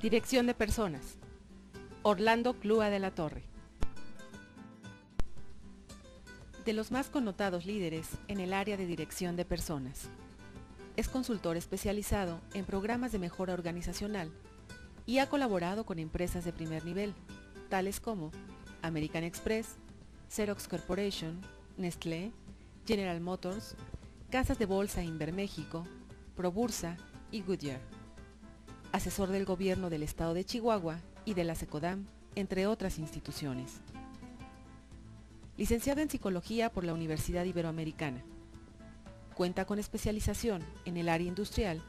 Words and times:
Dirección 0.00 0.46
de 0.46 0.54
Personas. 0.54 1.18
Orlando 2.04 2.54
Clua 2.54 2.88
de 2.88 3.00
la 3.00 3.10
Torre. 3.10 3.42
De 6.64 6.72
los 6.72 6.92
más 6.92 7.10
connotados 7.10 7.66
líderes 7.66 8.10
en 8.28 8.38
el 8.38 8.52
área 8.52 8.76
de 8.76 8.86
dirección 8.86 9.34
de 9.34 9.44
personas. 9.44 10.08
Es 10.94 11.08
consultor 11.08 11.56
especializado 11.56 12.40
en 12.54 12.64
programas 12.64 13.10
de 13.10 13.18
mejora 13.18 13.54
organizacional 13.54 14.30
y 15.04 15.18
ha 15.18 15.28
colaborado 15.28 15.84
con 15.84 15.98
empresas 15.98 16.44
de 16.44 16.52
primer 16.52 16.84
nivel, 16.84 17.12
tales 17.68 17.98
como 17.98 18.30
American 18.82 19.24
Express, 19.24 19.78
Xerox 20.30 20.68
Corporation, 20.68 21.40
Nestlé, 21.76 22.30
General 22.86 23.20
Motors, 23.20 23.74
Casas 24.30 24.60
de 24.60 24.66
Bolsa 24.66 25.02
Inver 25.02 25.32
México, 25.32 25.84
Probursa 26.36 26.96
y 27.32 27.42
Goodyear. 27.42 27.97
Asesor 28.98 29.28
del 29.28 29.44
gobierno 29.44 29.90
del 29.90 30.02
estado 30.02 30.34
de 30.34 30.44
Chihuahua 30.44 30.98
y 31.24 31.34
de 31.34 31.44
la 31.44 31.54
SECODAM, 31.54 32.06
entre 32.34 32.66
otras 32.66 32.98
instituciones. 32.98 33.76
Licenciado 35.56 36.00
en 36.00 36.10
Psicología 36.10 36.72
por 36.72 36.82
la 36.82 36.94
Universidad 36.94 37.44
Iberoamericana. 37.44 38.24
Cuenta 39.36 39.66
con 39.66 39.78
especialización 39.78 40.64
en 40.84 40.96
el 40.96 41.08
área 41.08 41.28
industrial 41.28 41.80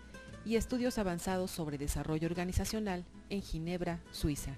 y 0.45 0.55
estudios 0.55 0.99
avanzados 0.99 1.49
sobre 1.49 1.79
desarrollo 1.79 2.27
organizacional 2.27 3.05
en 3.31 3.41
Ginebra, 3.41 4.01
Suiza. 4.11 4.55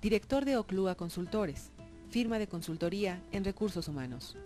Director 0.00 0.44
de 0.44 0.56
Oclua 0.56 0.94
Consultores, 0.94 1.72
firma 2.10 2.38
de 2.38 2.46
consultoría 2.46 3.20
en 3.32 3.44
recursos 3.44 3.88
humanos. 3.88 4.36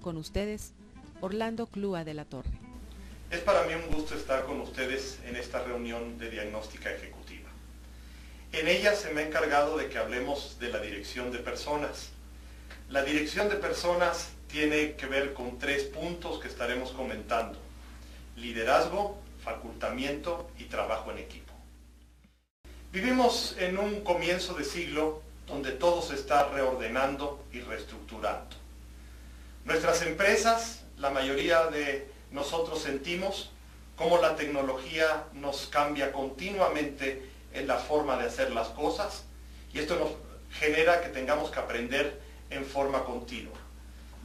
Con 0.00 0.16
ustedes, 0.16 0.74
Orlando 1.20 1.66
Clua 1.66 2.04
de 2.04 2.14
la 2.14 2.24
Torre. 2.24 2.65
Es 3.30 3.40
para 3.40 3.64
mí 3.64 3.74
un 3.74 3.92
gusto 3.92 4.14
estar 4.14 4.44
con 4.44 4.60
ustedes 4.60 5.18
en 5.24 5.34
esta 5.34 5.62
reunión 5.64 6.16
de 6.16 6.30
diagnóstica 6.30 6.92
ejecutiva. 6.92 7.50
En 8.52 8.68
ella 8.68 8.94
se 8.94 9.12
me 9.12 9.22
ha 9.22 9.26
encargado 9.26 9.76
de 9.76 9.88
que 9.88 9.98
hablemos 9.98 10.58
de 10.60 10.68
la 10.68 10.78
dirección 10.78 11.32
de 11.32 11.38
personas. 11.40 12.10
La 12.88 13.02
dirección 13.02 13.48
de 13.48 13.56
personas 13.56 14.28
tiene 14.46 14.94
que 14.94 15.06
ver 15.06 15.34
con 15.34 15.58
tres 15.58 15.82
puntos 15.82 16.38
que 16.38 16.46
estaremos 16.46 16.92
comentando. 16.92 17.58
Liderazgo, 18.36 19.18
facultamiento 19.42 20.48
y 20.56 20.64
trabajo 20.64 21.10
en 21.10 21.18
equipo. 21.18 21.52
Vivimos 22.92 23.56
en 23.58 23.76
un 23.76 24.02
comienzo 24.02 24.54
de 24.54 24.64
siglo 24.64 25.20
donde 25.48 25.72
todo 25.72 26.00
se 26.00 26.14
está 26.14 26.48
reordenando 26.50 27.44
y 27.52 27.60
reestructurando. 27.60 28.54
Nuestras 29.64 30.02
empresas, 30.02 30.84
la 30.96 31.10
mayoría 31.10 31.66
de 31.66 32.14
nosotros 32.36 32.82
sentimos 32.82 33.50
cómo 33.96 34.18
la 34.18 34.36
tecnología 34.36 35.24
nos 35.32 35.68
cambia 35.68 36.12
continuamente 36.12 37.30
en 37.54 37.66
la 37.66 37.78
forma 37.78 38.18
de 38.18 38.26
hacer 38.26 38.52
las 38.52 38.68
cosas 38.68 39.24
y 39.72 39.78
esto 39.78 39.96
nos 39.96 40.10
genera 40.60 41.00
que 41.00 41.08
tengamos 41.08 41.50
que 41.50 41.58
aprender 41.58 42.20
en 42.50 42.66
forma 42.66 43.04
continua. 43.04 43.56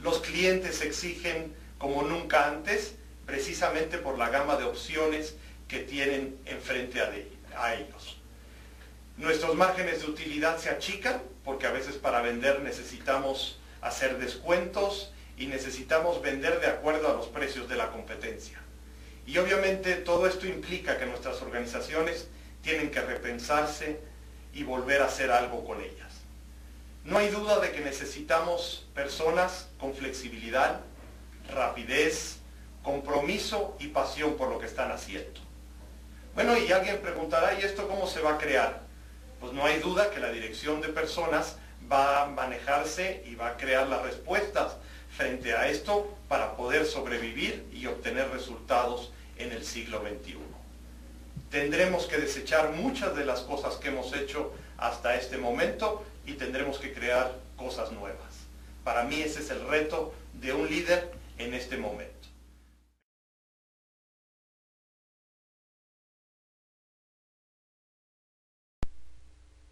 Los 0.02 0.18
clientes 0.18 0.82
exigen 0.82 1.56
como 1.78 2.02
nunca 2.02 2.48
antes 2.48 2.96
precisamente 3.24 3.96
por 3.96 4.18
la 4.18 4.28
gama 4.28 4.56
de 4.56 4.64
opciones 4.64 5.34
que 5.66 5.78
tienen 5.78 6.38
enfrente 6.44 7.00
a, 7.00 7.74
ellos. 7.74 8.18
Nuestros 9.16 9.54
márgenes 9.56 10.02
de 10.02 10.10
utilidad 10.10 10.58
se 10.58 10.68
achican 10.68 11.22
porque 11.46 11.66
a 11.66 11.72
veces 11.72 11.94
para 11.96 12.20
vender 12.20 12.60
necesitamos 12.60 13.58
hacer 13.80 14.18
descuentos 14.18 15.12
y 15.36 15.46
necesitamos 15.46 16.22
vender 16.22 16.60
de 16.60 16.68
acuerdo 16.68 17.08
a 17.08 17.14
los 17.14 17.26
precios 17.26 17.68
de 17.68 17.76
la 17.76 17.90
competencia. 17.90 18.60
Y 19.26 19.38
obviamente 19.38 19.94
todo 19.96 20.26
esto 20.26 20.46
implica 20.46 20.98
que 20.98 21.06
nuestras 21.06 21.40
organizaciones 21.42 22.28
tienen 22.62 22.90
que 22.90 23.00
repensarse 23.00 24.00
y 24.52 24.64
volver 24.64 25.02
a 25.02 25.06
hacer 25.06 25.30
algo 25.30 25.64
con 25.64 25.80
ellas. 25.80 26.12
No 27.04 27.18
hay 27.18 27.28
duda 27.30 27.58
de 27.58 27.72
que 27.72 27.80
necesitamos 27.80 28.86
personas 28.94 29.68
con 29.78 29.94
flexibilidad, 29.94 30.80
rapidez, 31.52 32.38
compromiso 32.82 33.76
y 33.80 33.88
pasión 33.88 34.36
por 34.36 34.48
lo 34.48 34.58
que 34.58 34.66
están 34.66 34.92
haciendo. 34.92 35.40
Bueno, 36.34 36.56
y 36.56 36.70
alguien 36.72 37.00
preguntará, 37.00 37.58
¿y 37.58 37.62
esto 37.62 37.88
cómo 37.88 38.06
se 38.06 38.20
va 38.20 38.34
a 38.34 38.38
crear? 38.38 38.82
Pues 39.40 39.52
no 39.52 39.64
hay 39.64 39.80
duda 39.80 40.10
que 40.10 40.20
la 40.20 40.30
dirección 40.30 40.80
de 40.80 40.88
personas 40.88 41.56
va 41.90 42.22
a 42.22 42.26
manejarse 42.26 43.24
y 43.26 43.34
va 43.34 43.48
a 43.48 43.56
crear 43.56 43.88
las 43.88 44.02
respuestas 44.02 44.76
frente 45.16 45.54
a 45.54 45.68
esto 45.68 46.16
para 46.28 46.56
poder 46.56 46.86
sobrevivir 46.86 47.66
y 47.72 47.86
obtener 47.86 48.30
resultados 48.30 49.12
en 49.36 49.52
el 49.52 49.64
siglo 49.64 50.00
XXI. 50.00 50.38
Tendremos 51.50 52.06
que 52.06 52.16
desechar 52.16 52.72
muchas 52.72 53.14
de 53.14 53.24
las 53.24 53.40
cosas 53.40 53.76
que 53.76 53.88
hemos 53.88 54.14
hecho 54.14 54.52
hasta 54.78 55.14
este 55.14 55.36
momento 55.36 56.04
y 56.26 56.32
tendremos 56.34 56.78
que 56.78 56.92
crear 56.92 57.38
cosas 57.56 57.92
nuevas. 57.92 58.32
Para 58.84 59.04
mí 59.04 59.20
ese 59.20 59.40
es 59.40 59.50
el 59.50 59.66
reto 59.68 60.14
de 60.34 60.52
un 60.52 60.68
líder 60.68 61.12
en 61.38 61.54
este 61.54 61.76
momento. 61.76 62.12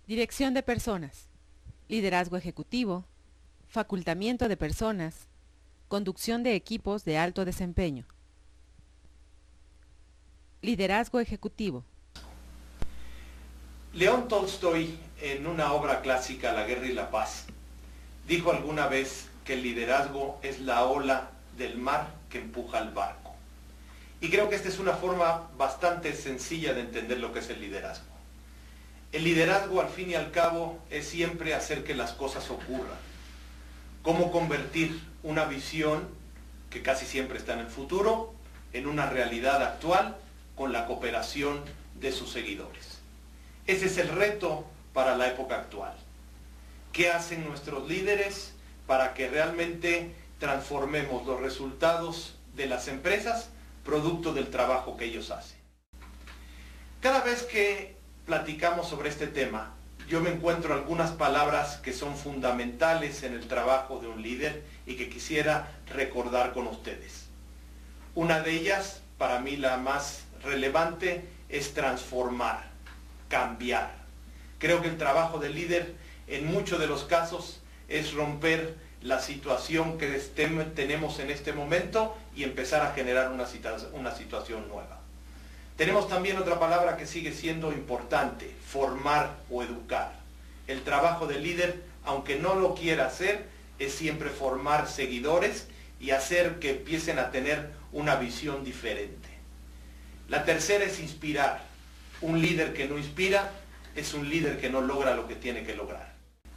Dirección 0.07 0.55
de 0.55 0.63
personas, 0.65 1.29
liderazgo 1.89 2.37
ejecutivo, 2.37 3.05
facultamiento 3.69 4.49
de 4.49 4.57
personas, 4.57 5.30
conducción 5.91 6.45
de 6.45 6.55
equipos 6.55 7.05
de 7.05 7.19
alto 7.19 7.45
desempeño. 7.45 8.07
Liderazgo 10.63 11.19
ejecutivo. 11.19 11.85
León 13.93 14.29
Tolstoy, 14.29 14.97
en 15.21 15.49
una 15.49 15.73
obra 15.73 16.01
clásica, 16.01 16.53
La 16.53 16.65
guerra 16.65 16.87
y 16.87 16.93
la 16.93 17.11
paz, 17.11 17.47
dijo 18.29 18.53
alguna 18.53 18.87
vez 18.87 19.27
que 19.45 19.55
el 19.55 19.65
liderazgo 19.65 20.39
es 20.45 20.61
la 20.61 20.85
ola 20.85 21.33
del 21.59 21.77
mar 21.77 22.15
que 22.31 22.39
empuja 22.39 22.79
al 22.79 22.93
barco. 22.93 23.35
Y 24.21 24.31
creo 24.31 24.49
que 24.49 24.55
esta 24.55 24.69
es 24.69 24.79
una 24.79 24.93
forma 24.93 25.51
bastante 25.57 26.15
sencilla 26.15 26.73
de 26.73 26.83
entender 26.83 27.19
lo 27.19 27.33
que 27.33 27.41
es 27.41 27.51
el 27.51 27.61
liderazgo. 27.61 28.07
El 29.11 29.25
liderazgo 29.25 29.81
al 29.81 29.89
fin 29.89 30.11
y 30.11 30.15
al 30.15 30.31
cabo 30.31 30.79
es 30.89 31.09
siempre 31.09 31.53
hacer 31.53 31.83
que 31.83 31.97
las 31.97 32.13
cosas 32.13 32.49
ocurran. 32.49 33.11
Cómo 34.03 34.33
convertir 34.33 35.01
una 35.23 35.45
visión 35.45 36.09
que 36.71 36.83
casi 36.83 37.05
siempre 37.05 37.39
está 37.39 37.55
en 37.55 37.61
el 37.61 37.67
futuro 37.67 38.33
en 38.73 38.87
una 38.87 39.11
realidad 39.11 39.63
actual 39.63 40.17
con 40.57 40.73
la 40.73 40.87
cooperación 40.87 41.63
de 41.97 42.13
sus 42.13 42.31
seguidores. 42.31 43.01
Ese 43.67 43.87
es 43.87 43.99
el 43.99 44.09
reto 44.09 44.65
para 44.95 45.17
la 45.17 45.29
época 45.29 45.57
actual. 45.57 45.95
¿Qué 46.93 47.11
hacen 47.11 47.47
nuestros 47.47 47.89
líderes 47.89 48.55
para 48.87 49.15
que 49.15 49.29
realmente 49.29 50.15
transformemos 50.39 51.27
los 51.27 51.41
resultados 51.41 52.35
de 52.57 52.67
las 52.67 52.89
empresas 52.89 53.51
producto 53.85 54.33
del 54.33 54.49
trabajo 54.49 54.97
que 54.97 55.05
ellos 55.05 55.31
hacen? 55.31 55.59
Cada 57.01 57.21
vez 57.23 57.43
que 57.43 57.97
platicamos 58.27 58.89
sobre 58.89 59.09
este 59.09 59.27
tema, 59.27 59.75
yo 60.11 60.21
me 60.21 60.31
encuentro 60.31 60.75
algunas 60.75 61.13
palabras 61.13 61.77
que 61.77 61.93
son 61.93 62.17
fundamentales 62.17 63.23
en 63.23 63.33
el 63.33 63.47
trabajo 63.47 64.01
de 64.01 64.09
un 64.09 64.21
líder 64.23 64.65
y 64.85 64.97
que 64.97 65.09
quisiera 65.09 65.79
recordar 65.87 66.53
con 66.53 66.67
ustedes. 66.67 67.29
Una 68.17 68.41
de 68.41 68.51
ellas, 68.51 69.03
para 69.19 69.39
mí 69.39 69.57
la 69.57 69.77
más 69.77 70.25
relevante, 70.43 71.29
es 71.49 71.75
transformar, 71.75 72.65
cambiar. 73.29 73.95
Creo 74.59 74.83
que 74.83 74.89
el 74.89 74.99
trabajo 74.99 75.39
del 75.39 75.55
líder 75.55 75.95
en 76.27 76.47
muchos 76.47 76.81
de 76.81 76.89
los 76.89 77.05
casos 77.05 77.61
es 77.89 78.13
romper 78.13 78.75
la 79.03 79.21
situación 79.21 79.97
que 79.97 80.09
tenemos 80.09 81.21
en 81.21 81.31
este 81.31 81.53
momento 81.53 82.19
y 82.35 82.43
empezar 82.43 82.83
a 82.83 82.95
generar 82.95 83.31
una, 83.31 83.47
situación 83.47 84.69
nueva. 84.69 85.00
Tenemos 85.81 86.09
también 86.09 86.37
otra 86.37 86.61
palabra 86.61 86.99
que 86.99 87.07
sigue 87.07 87.33
siendo 87.33 87.73
importante, 87.73 88.55
formar 88.67 89.39
o 89.49 89.63
educar. 89.63 90.13
El 90.67 90.83
trabajo 90.83 91.27
del 91.27 91.43
líder, 91.43 91.83
aunque 92.05 92.39
no 92.39 92.55
lo 92.55 92.75
quiera 92.75 93.07
hacer, 93.07 93.47
es 93.79 93.95
siempre 93.95 94.29
formar 94.29 94.89
seguidores 94.89 95.69
y 95.99 96.11
hacer 96.11 96.59
que 96.59 96.73
empiecen 96.73 97.19
a 97.19 97.31
tener 97.31 97.71
una 97.93 98.17
visión 98.17 98.63
diferente. 98.63 99.31
La 100.29 100.45
tercera 100.45 100.85
es 100.85 101.01
inspirar. 101.01 101.63
Un 102.21 102.43
líder 102.43 102.75
que 102.75 102.87
no 102.87 102.99
inspira 102.99 103.51
es 103.97 104.13
un 104.13 104.29
líder 104.29 104.61
que 104.61 104.69
no 104.69 104.83
logra 104.83 105.15
lo 105.15 105.27
que 105.27 105.35
tiene 105.35 105.65
que 105.65 105.75
lograr. 105.75 106.13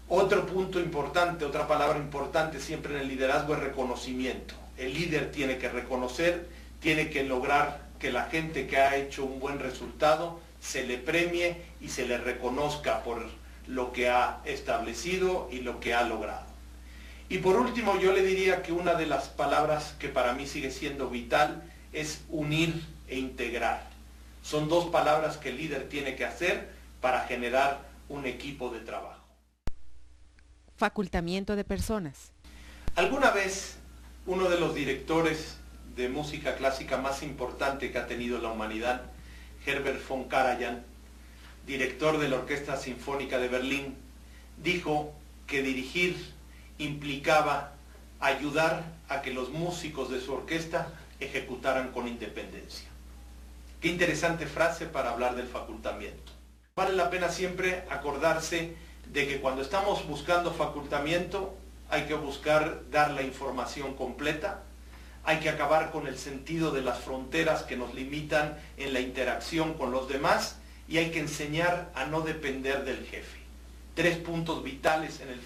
Otro 0.10 0.46
punto 0.46 0.82
importante, 0.82 1.46
otra 1.46 1.66
palabra 1.66 1.98
importante 1.98 2.60
siempre 2.60 2.96
en 2.96 3.04
el 3.04 3.08
liderazgo 3.08 3.54
es 3.54 3.62
reconocimiento. 3.62 4.54
El 4.78 4.94
líder 4.94 5.32
tiene 5.32 5.60
que 5.60 5.70
reconocer, 5.70 6.46
tiene 6.82 7.10
que 7.10 7.24
lograr 7.24 7.83
que 8.04 8.12
la 8.12 8.26
gente 8.26 8.68
que 8.68 8.76
ha 8.76 8.98
hecho 8.98 9.24
un 9.24 9.40
buen 9.40 9.60
resultado 9.60 10.42
se 10.60 10.86
le 10.86 10.98
premie 10.98 11.56
y 11.80 11.88
se 11.88 12.06
le 12.06 12.18
reconozca 12.18 13.02
por 13.02 13.26
lo 13.66 13.94
que 13.94 14.10
ha 14.10 14.42
establecido 14.44 15.48
y 15.50 15.62
lo 15.62 15.80
que 15.80 15.94
ha 15.94 16.04
logrado. 16.04 16.46
Y 17.30 17.38
por 17.38 17.56
último, 17.56 17.98
yo 18.02 18.12
le 18.12 18.22
diría 18.22 18.62
que 18.62 18.74
una 18.74 18.96
de 18.96 19.06
las 19.06 19.30
palabras 19.30 19.96
que 20.00 20.10
para 20.10 20.34
mí 20.34 20.48
sigue 20.48 20.70
siendo 20.70 21.10
vital 21.10 21.64
es 21.94 22.26
unir 22.28 22.84
e 23.08 23.18
integrar. 23.18 23.88
Son 24.42 24.68
dos 24.68 24.90
palabras 24.90 25.38
que 25.38 25.48
el 25.48 25.58
líder 25.58 25.88
tiene 25.88 26.18
que 26.18 26.26
hacer 26.26 26.72
para 27.00 27.22
generar 27.22 27.88
un 28.10 28.26
equipo 28.26 28.70
de 28.70 28.82
trabajo. 28.82 29.24
Facultamiento 30.76 31.56
de 31.56 31.64
personas. 31.64 32.34
Alguna 32.96 33.32
vez 33.32 33.78
uno 34.26 34.50
de 34.50 34.60
los 34.60 34.76
directores 34.76 35.56
de 35.96 36.10
música 36.10 36.56
clásica 36.56 36.98
más 36.98 37.24
importante 37.24 37.92
que 37.92 37.98
ha 37.98 38.08
tenido 38.08 38.40
la 38.40 38.50
humanidad, 38.50 39.02
Herbert 39.66 40.08
von 40.08 40.26
Karajan, 40.26 40.84
director 41.66 42.20
de 42.20 42.30
la 42.30 42.38
Orquesta 42.38 42.78
Sinfónica 42.78 43.38
de 43.40 43.48
Berlín, 43.48 43.96
dijo 44.62 45.14
que 45.48 45.62
dirigir 45.62 46.16
implicaba 46.78 47.74
ayudar 48.20 48.84
a 49.10 49.22
que 49.22 49.34
los 49.34 49.50
músicos 49.50 50.10
de 50.10 50.20
su 50.20 50.34
orquesta 50.34 50.88
ejecutaran 51.20 51.92
con 51.92 52.08
independencia. 52.08 52.88
Qué 53.82 53.90
interesante 53.90 54.48
frase 54.48 54.86
para 54.86 55.12
hablar 55.12 55.36
del 55.36 55.48
facultamiento. 55.48 56.32
Vale 56.76 56.96
la 56.96 57.10
pena 57.10 57.30
siempre 57.30 57.84
acordarse 57.90 58.76
de 59.12 59.28
que 59.28 59.42
cuando 59.42 59.62
estamos 59.62 60.08
buscando 60.08 60.54
facultamiento 60.54 61.56
hay 61.90 62.04
que 62.04 62.16
buscar 62.16 62.90
dar 62.90 63.12
la 63.12 63.22
información 63.22 63.94
completa, 63.94 64.64
hay 65.24 65.40
que 65.40 65.50
acabar 65.50 65.92
con 65.92 66.08
el 66.08 66.18
sentido 66.18 66.72
de 66.72 66.82
las 66.82 67.00
fronteras 67.00 67.64
que 67.64 67.78
nos 67.78 67.94
limitan 67.94 68.58
en 68.78 68.94
la 68.94 69.00
interacción 69.00 69.74
con 69.74 69.92
los 69.92 70.10
demás 70.10 70.58
y 70.88 70.98
hay 70.98 71.12
que 71.12 71.20
enseñar 71.20 71.92
a 71.96 72.06
no 72.06 72.22
depender 72.22 72.84
del 72.84 73.06
jefe. 73.06 73.40
Tres 73.96 74.18
puntos 74.18 74.64
vitales 74.64 75.22
en 75.22 75.30
el, 75.30 75.40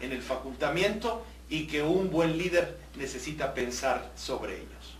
en 0.00 0.12
el 0.12 0.22
facultamiento 0.22 1.26
y 1.48 1.66
que 1.66 1.82
un 1.82 2.10
buen 2.10 2.38
líder 2.38 2.78
necesita 2.96 3.54
pensar 3.54 4.10
sobre 4.16 4.56
ellos. 4.56 4.96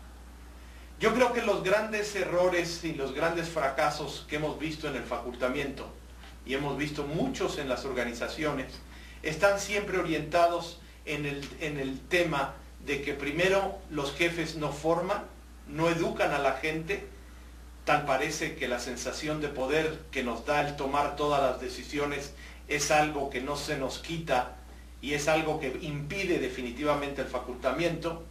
Yo 0.99 1.15
creo 1.15 1.33
que 1.33 1.43
los 1.43 1.63
grandes 1.63 2.15
errores 2.17 2.83
y 2.85 2.95
los 2.95 3.13
grandes 3.13 3.49
fracasos 3.49 4.25
que 4.29 4.37
hemos 4.37 4.59
visto 4.59 4.89
en 4.89 4.97
el 4.97 5.05
facultamiento, 5.05 5.93
y 6.47 6.55
hemos 6.55 6.79
visto 6.79 7.05
muchos 7.05 7.59
en 7.59 7.69
las 7.69 7.85
organizaciones, 7.85 8.73
están 9.23 9.61
siempre 9.61 9.99
orientados 9.99 10.81
en 11.05 11.27
el, 11.27 11.47
en 11.61 11.79
el 11.79 12.01
tema 12.01 12.55
de 12.87 13.03
que 13.03 13.15
primero 13.15 13.79
los 13.91 14.15
jefes 14.15 14.57
no 14.57 14.73
forman, 14.73 15.25
no 15.69 15.89
educan 15.89 16.33
a 16.33 16.39
la 16.39 16.53
gente, 16.53 17.05
tal 17.85 18.07
parece 18.07 18.55
que 18.55 18.69
la 18.69 18.79
sensación 18.79 19.41
de 19.41 19.49
poder 19.49 19.99
que 20.13 20.23
nos 20.23 20.47
da 20.47 20.67
el 20.67 20.77
tomar 20.77 21.17
todas 21.17 21.43
las 21.43 21.61
decisiones 21.61 22.33
es 22.69 22.91
algo 22.91 23.29
que 23.29 23.41
no 23.41 23.57
se 23.57 23.77
nos 23.77 23.99
quita 23.99 24.57
y 25.03 25.15
es 25.15 25.29
algo 25.29 25.61
que 25.61 25.77
impide 25.83 26.39
definitivamente 26.39 27.23
el 27.23 27.29
facultamiento. 27.29 28.25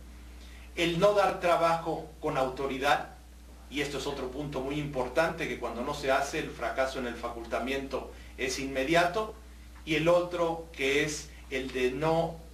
El 0.75 0.99
no 0.99 1.13
dar 1.13 1.39
trabajo 1.39 2.09
con 2.19 2.37
autoridad, 2.37 3.09
y 3.69 3.81
esto 3.81 3.97
es 3.97 4.07
otro 4.07 4.31
punto 4.31 4.61
muy 4.61 4.79
importante, 4.79 5.47
que 5.47 5.59
cuando 5.59 5.83
no 5.83 5.93
se 5.93 6.11
hace 6.11 6.39
el 6.39 6.49
fracaso 6.49 6.99
en 6.99 7.07
el 7.07 7.15
facultamiento 7.15 8.11
es 8.37 8.59
inmediato, 8.59 9.35
y 9.85 9.95
el 9.95 10.07
otro 10.07 10.67
que 10.73 11.03
es 11.03 11.29
el 11.49 11.71
de 11.71 11.91
no 11.91 12.44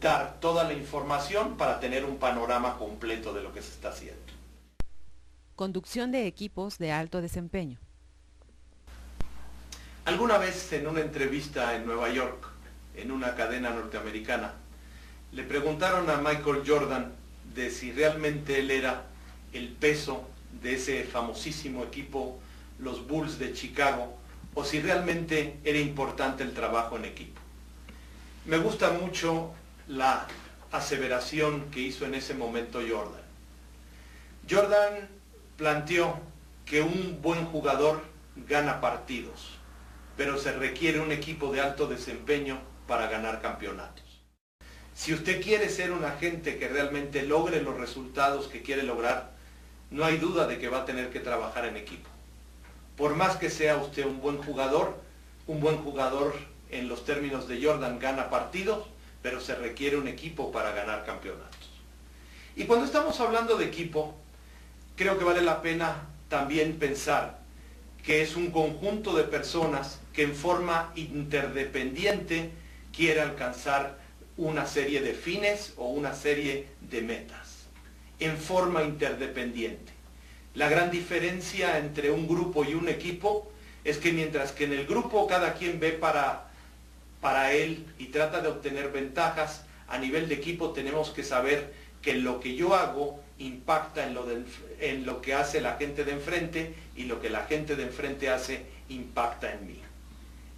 dar 0.00 0.40
toda 0.40 0.64
la 0.64 0.72
información 0.72 1.56
para 1.56 1.80
tener 1.80 2.04
un 2.04 2.18
panorama 2.18 2.78
completo 2.78 3.32
de 3.32 3.42
lo 3.42 3.52
que 3.52 3.62
se 3.62 3.70
está 3.70 3.90
haciendo. 3.90 4.20
Conducción 5.54 6.12
de 6.12 6.26
equipos 6.26 6.78
de 6.78 6.92
alto 6.92 7.20
desempeño. 7.22 7.78
Alguna 10.04 10.38
vez 10.38 10.72
en 10.72 10.86
una 10.86 11.00
entrevista 11.00 11.74
en 11.74 11.86
Nueva 11.86 12.10
York, 12.10 12.46
en 12.94 13.10
una 13.10 13.34
cadena 13.34 13.70
norteamericana, 13.70 14.52
le 15.32 15.42
preguntaron 15.42 16.08
a 16.10 16.18
Michael 16.18 16.62
Jordan 16.66 17.12
de 17.54 17.70
si 17.70 17.92
realmente 17.92 18.60
él 18.60 18.70
era 18.70 19.06
el 19.52 19.68
peso 19.68 20.28
de 20.62 20.74
ese 20.74 21.04
famosísimo 21.04 21.82
equipo, 21.82 22.38
los 22.78 23.06
Bulls 23.06 23.38
de 23.38 23.52
Chicago, 23.52 24.16
o 24.54 24.64
si 24.64 24.80
realmente 24.80 25.58
era 25.64 25.78
importante 25.78 26.42
el 26.42 26.52
trabajo 26.52 26.96
en 26.96 27.04
equipo. 27.06 27.40
Me 28.44 28.58
gusta 28.58 28.92
mucho 28.92 29.52
la 29.88 30.26
aseveración 30.72 31.70
que 31.70 31.80
hizo 31.80 32.04
en 32.04 32.14
ese 32.14 32.34
momento 32.34 32.80
Jordan. 32.80 33.22
Jordan 34.48 35.08
planteó 35.56 36.18
que 36.64 36.82
un 36.82 37.20
buen 37.22 37.44
jugador 37.46 38.02
gana 38.48 38.80
partidos, 38.80 39.58
pero 40.16 40.38
se 40.38 40.52
requiere 40.52 41.00
un 41.00 41.12
equipo 41.12 41.52
de 41.52 41.60
alto 41.60 41.86
desempeño 41.86 42.58
para 42.86 43.08
ganar 43.08 43.40
campeonatos. 43.40 44.04
Si 44.94 45.12
usted 45.12 45.42
quiere 45.42 45.68
ser 45.68 45.92
un 45.92 46.04
agente 46.04 46.58
que 46.58 46.68
realmente 46.68 47.22
logre 47.22 47.62
los 47.62 47.76
resultados 47.76 48.48
que 48.48 48.62
quiere 48.62 48.82
lograr, 48.82 49.30
no 49.90 50.04
hay 50.04 50.16
duda 50.16 50.46
de 50.46 50.58
que 50.58 50.68
va 50.68 50.78
a 50.78 50.84
tener 50.84 51.10
que 51.10 51.20
trabajar 51.20 51.66
en 51.66 51.76
equipo. 51.76 52.08
Por 52.96 53.14
más 53.14 53.36
que 53.36 53.50
sea 53.50 53.76
usted 53.76 54.06
un 54.06 54.20
buen 54.20 54.38
jugador, 54.38 54.98
un 55.46 55.60
buen 55.60 55.76
jugador 55.78 56.34
en 56.70 56.88
los 56.88 57.04
términos 57.04 57.46
de 57.46 57.62
Jordan 57.62 57.98
gana 57.98 58.30
partidos, 58.30 58.86
pero 59.26 59.40
se 59.40 59.56
requiere 59.56 59.96
un 59.96 60.06
equipo 60.06 60.52
para 60.52 60.70
ganar 60.70 61.04
campeonatos. 61.04 61.68
Y 62.54 62.62
cuando 62.62 62.86
estamos 62.86 63.18
hablando 63.18 63.56
de 63.56 63.64
equipo, 63.64 64.14
creo 64.94 65.18
que 65.18 65.24
vale 65.24 65.42
la 65.42 65.62
pena 65.62 66.06
también 66.28 66.78
pensar 66.78 67.40
que 68.04 68.22
es 68.22 68.36
un 68.36 68.52
conjunto 68.52 69.16
de 69.16 69.24
personas 69.24 69.98
que 70.12 70.22
en 70.22 70.32
forma 70.32 70.92
interdependiente 70.94 72.52
quiere 72.94 73.20
alcanzar 73.20 73.98
una 74.36 74.64
serie 74.64 75.00
de 75.00 75.12
fines 75.12 75.74
o 75.76 75.88
una 75.88 76.14
serie 76.14 76.68
de 76.82 77.02
metas, 77.02 77.66
en 78.20 78.36
forma 78.36 78.84
interdependiente. 78.84 79.92
La 80.54 80.68
gran 80.68 80.92
diferencia 80.92 81.78
entre 81.78 82.12
un 82.12 82.28
grupo 82.28 82.64
y 82.64 82.74
un 82.74 82.88
equipo 82.88 83.50
es 83.82 83.98
que 83.98 84.12
mientras 84.12 84.52
que 84.52 84.66
en 84.66 84.72
el 84.74 84.86
grupo 84.86 85.26
cada 85.26 85.54
quien 85.54 85.80
ve 85.80 85.90
para 85.90 86.45
para 87.26 87.50
él 87.50 87.84
y 87.98 88.04
trata 88.04 88.40
de 88.40 88.46
obtener 88.46 88.92
ventajas, 88.92 89.64
a 89.88 89.98
nivel 89.98 90.28
de 90.28 90.36
equipo 90.36 90.70
tenemos 90.70 91.10
que 91.10 91.24
saber 91.24 91.74
que 92.00 92.14
lo 92.14 92.38
que 92.38 92.54
yo 92.54 92.76
hago 92.76 93.18
impacta 93.40 94.06
en 94.06 94.14
lo, 94.14 94.24
en 94.78 95.04
lo 95.04 95.20
que 95.20 95.34
hace 95.34 95.60
la 95.60 95.76
gente 95.76 96.04
de 96.04 96.12
enfrente 96.12 96.72
y 96.94 97.06
lo 97.06 97.20
que 97.20 97.28
la 97.28 97.42
gente 97.42 97.74
de 97.74 97.82
enfrente 97.82 98.30
hace 98.30 98.66
impacta 98.90 99.52
en 99.52 99.66
mí. 99.66 99.80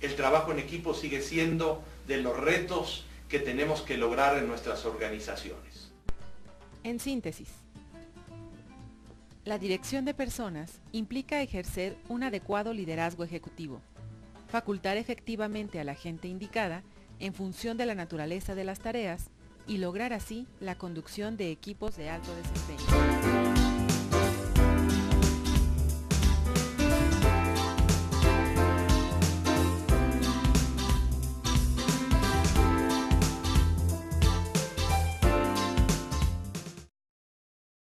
El 0.03 0.15
trabajo 0.15 0.53
en 0.53 0.59
equipo 0.59 0.93
sigue 0.93 1.23
siendo 1.23 1.82
de 2.06 2.19
los 2.19 2.37
retos 2.37 3.06
que 3.31 3.38
tenemos 3.38 3.81
que 3.81 3.97
lograr 3.97 4.37
en 4.37 4.47
nuestras 4.47 4.85
organizaciones. 4.85 5.91
En 6.85 7.00
síntesis, 7.00 7.49
la 9.47 9.56
dirección 9.56 10.05
de 10.05 10.12
personas 10.12 10.83
implica 10.93 11.40
ejercer 11.40 11.97
un 12.11 12.25
adecuado 12.25 12.75
liderazgo 12.75 13.25
ejecutivo 13.25 13.81
facultar 14.49 14.97
efectivamente 14.97 15.78
a 15.78 15.85
la 15.85 15.95
gente 15.95 16.28
indicada 16.28 16.83
en 17.21 17.35
función 17.35 17.76
de 17.76 17.87
la 17.87 17.95
naturaleza 17.95 18.55
de 18.55 18.64
las 18.64 18.81
tareas 18.81 19.31
y 19.67 19.78
lograr 19.78 20.12
así 20.12 20.47
la 20.61 20.76
conducción 20.76 21.37
de 21.37 21.50
equipos 21.50 21.97
de 21.97 22.11
alto 22.11 22.35
desempeño. 22.35 23.68